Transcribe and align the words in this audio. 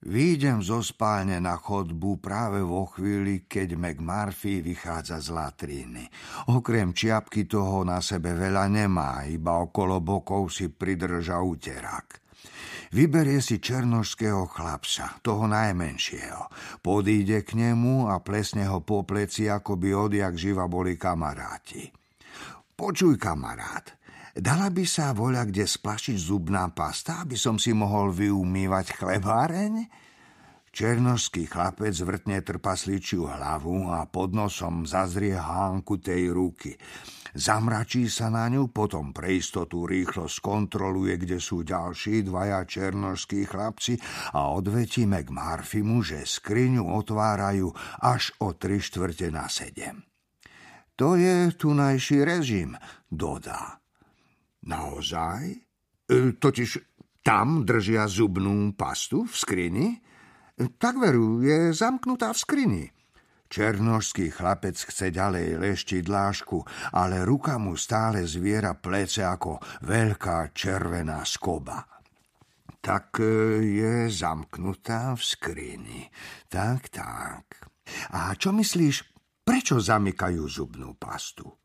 Výjdem 0.00 0.64
zo 0.64 0.80
spálne 0.80 1.36
na 1.44 1.60
chodbu 1.60 2.24
práve 2.24 2.64
vo 2.64 2.88
chvíli, 2.88 3.44
keď 3.44 3.76
McMurphy 3.76 4.64
vychádza 4.64 5.20
z 5.20 5.28
latríny. 5.28 6.08
Okrem 6.48 6.96
čiapky 6.96 7.44
toho 7.44 7.84
na 7.84 8.00
sebe 8.00 8.32
veľa 8.32 8.64
nemá, 8.72 9.28
iba 9.28 9.60
okolo 9.60 10.00
bokov 10.00 10.56
si 10.56 10.72
pridrža 10.72 11.44
úterák. 11.44 12.16
Vyberie 12.96 13.44
si 13.44 13.60
černožského 13.60 14.48
chlapca, 14.48 15.20
toho 15.20 15.44
najmenšieho. 15.44 16.48
Podíde 16.80 17.44
k 17.44 17.60
nemu 17.60 18.08
a 18.08 18.24
plesne 18.24 18.64
ho 18.72 18.80
po 18.80 19.04
pleci, 19.04 19.52
ako 19.52 19.76
by 19.76 19.88
odjak 19.92 20.32
živa 20.32 20.64
boli 20.64 20.96
kamaráti. 20.96 21.92
Počuj, 22.72 23.20
kamarát, 23.20 23.99
Dala 24.36 24.70
by 24.70 24.84
sa 24.86 25.10
voľa 25.10 25.50
kde 25.50 25.66
splašiť 25.66 26.14
zubná 26.14 26.70
pasta, 26.70 27.26
aby 27.26 27.34
som 27.34 27.58
si 27.58 27.74
mohol 27.74 28.14
vyumývať 28.14 28.94
chlebáreň? 28.94 29.90
Černožský 30.70 31.50
chlapec 31.50 31.98
vrtne 31.98 32.38
trpasličiu 32.46 33.26
hlavu 33.26 33.90
a 33.90 34.06
pod 34.06 34.30
nosom 34.38 34.86
zazrie 34.86 35.34
hánku 35.34 35.98
tej 35.98 36.30
ruky. 36.30 36.78
Zamračí 37.34 38.06
sa 38.06 38.30
na 38.30 38.46
ňu, 38.46 38.70
potom 38.70 39.10
pre 39.10 39.34
istotu 39.34 39.82
rýchlo 39.82 40.30
skontroluje, 40.30 41.18
kde 41.18 41.42
sú 41.42 41.66
ďalší 41.66 42.22
dvaja 42.22 42.62
černožskí 42.62 43.50
chlapci 43.50 43.98
a 44.30 44.54
odvetí 44.54 45.10
McMurphy 45.10 45.82
mu, 45.82 46.06
že 46.06 46.22
skriňu 46.22 46.86
otvárajú 46.86 47.74
až 48.06 48.30
o 48.38 48.54
tri 48.54 48.78
štvrte 48.78 49.26
na 49.34 49.50
sedem. 49.50 50.06
To 50.94 51.18
je 51.18 51.50
tunajší 51.50 52.22
režim, 52.22 52.78
dodá. 53.10 53.79
Naozaj? 54.66 55.42
E, 55.52 56.16
totiž 56.36 56.70
tam 57.24 57.64
držia 57.64 58.04
zubnú 58.10 58.76
pastu 58.76 59.24
v 59.24 59.34
skrini? 59.34 59.88
E, 59.94 60.00
tak 60.76 61.00
veru, 61.00 61.40
je 61.40 61.72
zamknutá 61.72 62.34
v 62.36 62.38
skrini. 62.38 62.84
Černožský 63.50 64.30
chlapec 64.30 64.78
chce 64.78 65.10
ďalej 65.10 65.58
leštiť 65.58 66.06
dlášku, 66.06 66.58
ale 66.94 67.26
ruka 67.26 67.58
mu 67.58 67.74
stále 67.74 68.22
zviera 68.22 68.78
plece 68.78 69.26
ako 69.26 69.58
veľká 69.82 70.54
červená 70.54 71.26
skoba. 71.26 71.82
Tak 72.80 73.20
e, 73.20 73.24
je 73.64 73.94
zamknutá 74.08 75.16
v 75.16 75.22
skrini. 75.24 76.00
Tak, 76.46 76.94
tak. 76.94 77.44
A 78.14 78.32
čo 78.38 78.54
myslíš, 78.54 78.96
prečo 79.42 79.82
zamykajú 79.82 80.46
zubnú 80.46 80.94
pastu? 80.94 81.59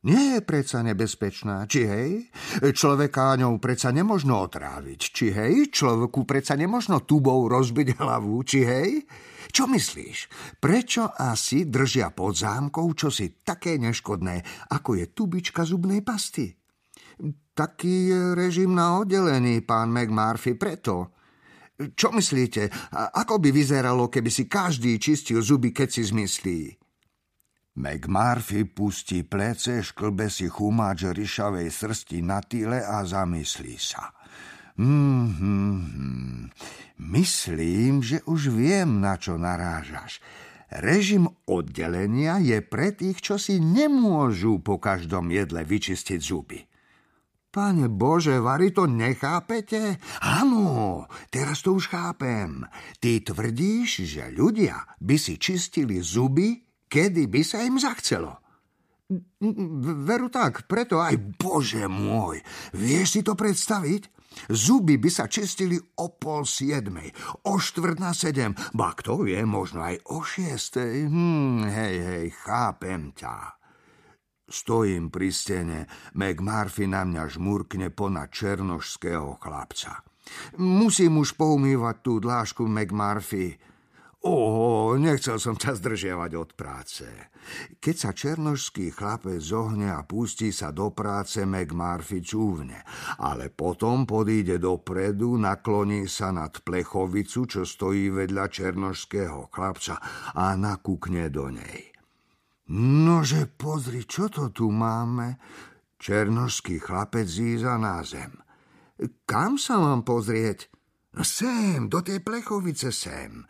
Nie 0.00 0.40
je 0.40 0.40
predsa 0.40 0.80
nebezpečná, 0.80 1.68
či 1.68 1.84
hej? 1.84 2.32
Človeka 2.72 3.36
ňou 3.36 3.60
predsa 3.60 3.92
nemožno 3.92 4.48
otráviť, 4.48 5.00
či 5.12 5.28
hej? 5.28 5.68
Človeku 5.68 6.24
predsa 6.24 6.56
nemožno 6.56 7.04
tubou 7.04 7.44
rozbiť 7.44 8.00
hlavu, 8.00 8.40
či 8.40 8.64
hej? 8.64 9.04
Čo 9.52 9.68
myslíš? 9.68 10.18
Prečo 10.56 11.04
asi 11.04 11.68
držia 11.68 12.16
pod 12.16 12.32
zámkou 12.32 12.88
čosi 12.96 13.44
také 13.44 13.76
neškodné, 13.76 14.40
ako 14.72 14.96
je 14.96 15.12
tubička 15.12 15.68
zubnej 15.68 16.00
pasty? 16.00 16.48
Taký 17.52 17.96
je 18.08 18.22
režim 18.32 18.72
na 18.72 19.04
oddelení, 19.04 19.60
pán 19.60 19.92
McMurphy, 19.92 20.56
preto. 20.56 21.12
Čo 21.76 22.08
myslíte? 22.16 22.72
Ako 23.20 23.36
by 23.36 23.52
vyzeralo, 23.52 24.08
keby 24.08 24.32
si 24.32 24.48
každý 24.48 24.96
čistil 24.96 25.44
zuby, 25.44 25.76
keď 25.76 25.88
si 25.92 26.08
zmyslí? 26.08 26.79
McMurphy 27.78 28.66
pustí 28.66 29.22
plece, 29.22 29.78
šklbe 29.86 30.26
si 30.26 30.50
chumáč 30.50 31.06
ryšavej 31.14 31.70
srsti 31.70 32.18
na 32.26 32.42
tyle 32.42 32.82
a 32.82 33.06
zamyslí 33.06 33.78
sa. 33.78 34.10
Hmm, 34.74 35.30
hmm, 35.38 35.78
hmm. 35.94 36.42
Myslím, 37.00 38.02
že 38.02 38.20
už 38.26 38.50
viem, 38.50 38.98
na 38.98 39.14
čo 39.16 39.38
narážaš. 39.38 40.18
Režim 40.70 41.26
oddelenia 41.50 42.38
je 42.38 42.62
pre 42.62 42.94
tých, 42.94 43.18
čo 43.18 43.34
si 43.38 43.58
nemôžu 43.58 44.62
po 44.62 44.78
každom 44.78 45.30
jedle 45.34 45.66
vyčistiť 45.66 46.20
zuby. 46.22 46.62
Pane 47.50 47.90
Bože, 47.90 48.38
Vary, 48.38 48.70
to 48.70 48.86
nechápete? 48.86 49.98
Áno, 50.22 51.10
teraz 51.34 51.66
to 51.66 51.74
už 51.74 51.90
chápem. 51.90 52.62
Ty 53.02 53.26
tvrdíš, 53.26 54.06
že 54.06 54.30
ľudia 54.30 54.86
by 55.02 55.18
si 55.18 55.34
čistili 55.34 55.98
zuby 55.98 56.69
kedy 56.90 57.30
by 57.30 57.42
sa 57.46 57.62
im 57.62 57.78
zachcelo. 57.78 58.42
Veru 60.06 60.30
tak, 60.30 60.66
preto 60.66 60.98
aj, 60.98 61.18
bože 61.38 61.86
môj, 61.86 62.42
vieš 62.74 63.18
si 63.18 63.20
to 63.22 63.38
predstaviť? 63.38 64.20
Zuby 64.46 64.94
by 64.94 65.10
sa 65.10 65.26
čistili 65.26 65.74
o 65.74 66.14
pol 66.14 66.46
siedmej, 66.46 67.10
o 67.50 67.58
štvrt 67.58 67.98
na 67.98 68.14
sedem, 68.14 68.54
ba 68.70 68.94
kto 68.94 69.26
vie, 69.26 69.42
možno 69.42 69.82
aj 69.82 69.98
o 70.14 70.22
šiestej. 70.22 71.10
Hm, 71.10 71.66
hej, 71.66 71.96
hej, 71.98 72.26
chápem 72.38 73.10
ťa. 73.10 73.58
Stojím 74.50 75.10
pri 75.14 75.30
stene, 75.30 75.86
McMurphy 76.14 76.86
na 76.90 77.06
mňa 77.06 77.22
žmurkne 77.38 77.90
ponad 77.90 78.30
černožského 78.34 79.38
chlapca. 79.38 80.02
Musím 80.58 81.22
už 81.22 81.34
poumývať 81.34 81.96
tú 82.02 82.18
dlášku 82.22 82.66
McMurphy. 82.66 83.58
Ó, 84.20 85.00
nechcel 85.00 85.40
som 85.40 85.56
ťa 85.56 85.80
zdržiavať 85.80 86.32
od 86.36 86.50
práce. 86.52 87.08
Keď 87.80 87.96
sa 87.96 88.12
černožský 88.12 88.92
chlapec 88.92 89.40
zohne 89.40 89.88
a 89.96 90.04
pustí 90.04 90.52
sa 90.52 90.76
do 90.76 90.92
práce, 90.92 91.40
McMurphy 91.48 92.20
čúvne, 92.20 92.84
ale 93.16 93.48
potom 93.48 94.04
podíde 94.04 94.60
dopredu, 94.60 95.40
nakloní 95.40 96.04
sa 96.04 96.36
nad 96.36 96.52
plechovicu, 96.52 97.48
čo 97.48 97.64
stojí 97.64 98.12
vedľa 98.12 98.44
černožského 98.52 99.48
chlapca 99.48 99.96
a 100.36 100.52
nakúkne 100.52 101.32
do 101.32 101.48
nej. 101.48 101.88
Nože 102.76 103.48
pozri, 103.48 104.04
čo 104.04 104.28
to 104.28 104.52
tu 104.52 104.68
máme? 104.68 105.40
Černožský 105.96 106.76
chlapec 106.76 107.24
zíza 107.24 107.80
na 107.80 108.04
zem. 108.04 108.36
Kam 109.24 109.56
sa 109.56 109.80
mám 109.80 110.04
pozrieť? 110.04 110.68
No 111.16 111.24
sem, 111.24 111.88
do 111.88 112.04
tej 112.04 112.20
plechovice 112.20 112.92
sem. 112.92 113.48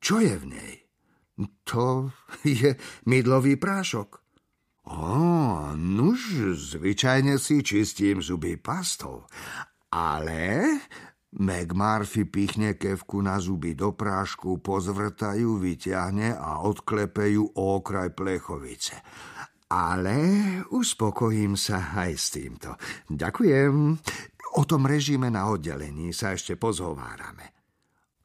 Čo 0.00 0.20
je 0.20 0.34
v 0.36 0.46
nej? 0.48 0.74
To 1.68 2.10
je 2.44 2.76
mydlový 3.08 3.56
prášok. 3.56 4.20
Ó, 4.90 5.76
nuž, 5.76 6.34
zvyčajne 6.56 7.38
si 7.38 7.62
čistím 7.62 8.18
zuby 8.24 8.56
pastou. 8.58 9.28
Ale 9.92 10.66
McMurphy 11.30 12.26
pichne 12.26 12.74
kevku 12.74 13.22
na 13.22 13.38
zuby 13.38 13.78
do 13.78 13.94
prášku, 13.94 14.58
pozvrtajú, 14.58 15.62
vyťahne 15.62 16.34
a 16.34 16.66
odklepejú 16.66 17.54
o 17.54 17.64
okraj 17.78 18.10
plechovice. 18.16 18.98
Ale 19.70 20.16
uspokojím 20.74 21.54
sa 21.54 21.94
aj 21.94 22.12
s 22.18 22.26
týmto. 22.34 22.74
Ďakujem. 23.06 23.94
O 24.58 24.62
tom 24.66 24.82
režime 24.90 25.30
na 25.30 25.46
oddelení 25.46 26.10
sa 26.10 26.34
ešte 26.34 26.58
pozhovárame 26.58 27.59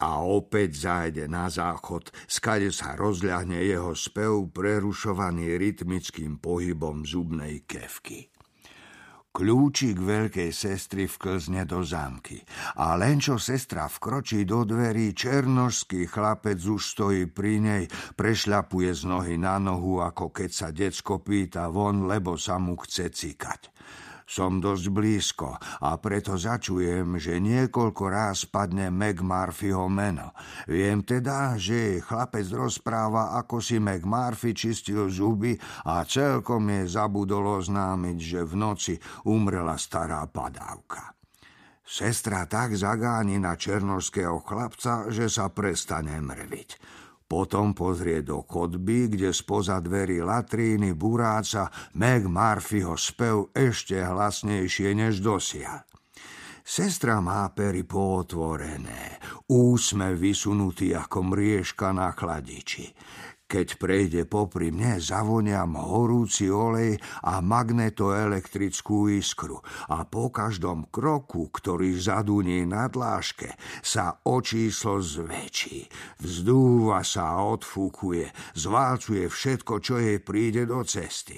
a 0.02 0.20
opäť 0.20 0.88
zájde 0.88 1.26
na 1.32 1.48
záchod, 1.48 2.12
skade 2.28 2.72
sa 2.76 3.00
rozľahne 3.00 3.64
jeho 3.64 3.96
spev 3.96 4.52
prerušovaný 4.52 5.56
rytmickým 5.56 6.44
pohybom 6.44 7.08
zubnej 7.08 7.64
kevky. 7.64 8.28
Kľúčik 9.36 10.00
veľkej 10.00 10.56
sestry 10.56 11.12
vklzne 11.12 11.68
do 11.68 11.84
zámky 11.84 12.40
a 12.80 12.96
len 12.96 13.20
čo 13.20 13.36
sestra 13.36 13.92
vkročí 13.92 14.48
do 14.48 14.64
dverí, 14.64 15.12
černožský 15.12 16.08
chlapec 16.08 16.56
už 16.56 16.80
stojí 16.80 17.28
pri 17.28 17.60
nej, 17.60 17.84
prešľapuje 18.16 18.96
z 18.96 19.04
nohy 19.04 19.36
na 19.36 19.60
nohu, 19.60 20.00
ako 20.00 20.32
keď 20.32 20.50
sa 20.56 20.68
decko 20.72 21.20
pýta 21.20 21.68
von, 21.68 22.08
lebo 22.08 22.40
sa 22.40 22.56
mu 22.64 22.80
chce 22.80 23.12
cikať. 23.12 23.76
Som 24.26 24.58
dosť 24.58 24.86
blízko 24.90 25.54
a 25.62 26.02
preto 26.02 26.34
začujem, 26.34 27.22
že 27.22 27.38
niekoľko 27.38 28.04
ráz 28.10 28.50
padne 28.50 28.90
McMurphyho 28.90 29.86
meno. 29.86 30.34
Viem 30.66 31.06
teda, 31.06 31.54
že 31.62 32.02
chlapec 32.02 32.50
rozpráva, 32.50 33.38
ako 33.38 33.62
si 33.62 33.78
McMurphy 33.78 34.58
čistil 34.58 35.14
zuby 35.14 35.54
a 35.86 36.02
celkom 36.10 36.66
je 36.74 36.90
zabudol 36.90 37.62
oznámiť, 37.62 38.18
že 38.18 38.42
v 38.42 38.54
noci 38.58 38.94
umrela 39.30 39.78
stará 39.78 40.26
padávka. 40.26 41.14
Sestra 41.86 42.50
tak 42.50 42.74
zagáni 42.74 43.38
na 43.38 43.54
černožského 43.54 44.42
chlapca, 44.42 45.06
že 45.14 45.30
sa 45.30 45.54
prestane 45.54 46.18
mrviť. 46.18 46.70
Potom 47.26 47.74
pozrie 47.74 48.22
do 48.22 48.46
chodby, 48.46 49.10
kde 49.10 49.34
spoza 49.34 49.82
dverí 49.82 50.22
latríny 50.22 50.94
buráca 50.94 51.74
Meg 51.98 52.30
Murphyho 52.30 52.94
spev 52.94 53.50
ešte 53.50 53.98
hlasnejšie 53.98 54.94
než 54.94 55.26
dosia. 55.26 55.90
Sestra 56.66 57.22
má 57.22 57.46
pery 57.54 57.86
pootvorené, 57.86 59.22
úsme 59.54 60.18
vysunutý 60.18 60.98
ako 60.98 61.34
mriežka 61.34 61.94
na 61.94 62.10
chladiči. 62.14 62.90
Keď 63.46 63.78
prejde 63.78 64.26
popri 64.26 64.74
mne, 64.74 64.98
zavoniam 64.98 65.78
horúci 65.78 66.50
olej 66.50 66.98
a 67.22 67.46
magnetoelektrickú 67.46 69.14
iskru 69.14 69.62
a 69.86 70.02
po 70.10 70.34
každom 70.34 70.90
kroku, 70.90 71.54
ktorý 71.54 71.94
zaduní 71.94 72.66
na 72.66 72.90
dláške, 72.90 73.54
sa 73.86 74.18
o 74.26 74.42
číslo 74.42 74.98
zväčší. 74.98 75.86
Vzdúva 76.26 77.06
sa 77.06 77.38
a 77.38 77.46
odfúkuje, 77.46 78.58
zválcuje 78.58 79.30
všetko, 79.30 79.74
čo 79.78 80.02
jej 80.02 80.18
príde 80.26 80.66
do 80.66 80.82
cesty. 80.82 81.38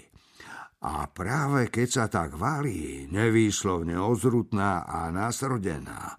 A 0.88 1.12
práve 1.12 1.68
keď 1.68 1.88
sa 1.92 2.06
tak 2.08 2.40
valí, 2.40 3.12
nevýslovne 3.12 4.00
ozrutná 4.00 4.88
a 4.88 5.12
nasrodená, 5.12 6.16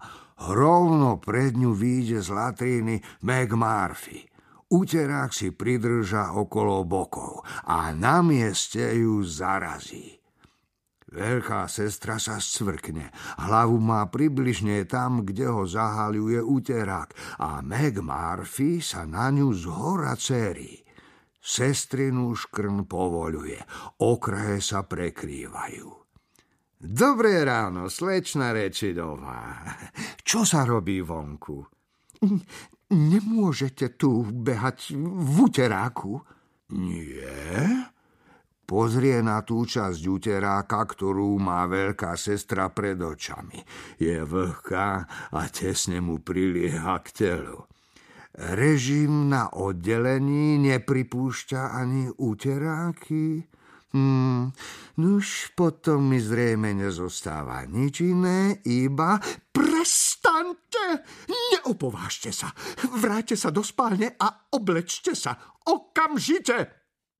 rovno 0.53 1.17
pred 1.17 1.57
ňu 1.57 1.73
výjde 1.73 2.21
z 2.21 2.29
latríny 2.29 2.95
Meg 3.25 3.57
Murphy– 3.57 4.21
Uterák 4.69 5.33
si 5.33 5.49
pridrža 5.49 6.37
okolo 6.37 6.85
bokov 6.85 7.41
a 7.65 7.89
na 7.89 8.21
mieste 8.21 8.85
ju 9.01 9.25
zarazí. 9.25 10.21
Veľká 11.09 11.65
sestra 11.65 12.21
sa 12.21 12.37
scvrkne. 12.37 13.09
Hlavu 13.41 13.81
má 13.81 14.05
približne 14.13 14.85
tam, 14.85 15.25
kde 15.25 15.49
ho 15.49 15.65
zahaľuje 15.65 16.37
uterák 16.37 17.41
a 17.41 17.65
Meg 17.65 17.97
Murphy 17.97 18.77
sa 18.77 19.09
na 19.09 19.33
ňu 19.33 19.49
zhora 19.57 20.13
cerí. 20.13 20.77
Sestrinu 21.41 22.37
škrn 22.37 22.85
povoluje, 22.85 23.57
okraje 24.05 24.61
sa 24.61 24.85
prekrývajú. 24.85 25.89
Dobré 26.77 27.41
ráno, 27.41 27.89
slečna 27.89 28.53
Rečidová. 28.53 29.65
Čo 30.21 30.45
sa 30.45 30.61
robí 30.61 31.01
vonku? 31.01 31.57
Nemôžete 32.89 33.93
tu 34.01 34.25
behať 34.25 34.97
v 34.97 35.35
uteráku. 35.45 36.25
Nie? 36.73 37.89
Pozrie 38.65 39.25
na 39.25 39.41
tú 39.41 39.65
časť 39.65 40.01
uteráka, 40.05 40.85
ktorú 40.85 41.37
má 41.41 41.65
veľká 41.65 42.13
sestra 42.13 42.69
pred 42.69 43.01
očami. 43.01 43.57
Je 43.97 44.21
vlhká 44.21 44.89
a 45.33 45.41
tesne 45.49 46.01
mu 46.01 46.21
prilieha 46.21 47.01
k 47.01 47.07
telu. 47.13 47.65
Režim 48.37 49.25
na 49.25 49.49
oddelení 49.49 50.61
nepripúšťa 50.61 51.73
ani 51.73 52.13
uteráky? 52.13 53.41
Hmm, 53.89 54.53
nuž 55.01 55.49
potom 55.57 56.13
mi 56.13 56.21
zrejme 56.21 56.77
nezostáva 56.77 57.65
nič 57.65 58.05
iné, 58.05 58.61
iba 58.69 59.17
Prestaňte! 59.49 59.68
Neopovážte 61.27 62.31
sa. 62.31 62.53
Vráťte 62.89 63.35
sa 63.35 63.49
do 63.53 63.61
spálne 63.61 64.15
a 64.17 64.49
oblečte 64.55 65.13
sa. 65.13 65.35
Okamžite! 65.67 66.78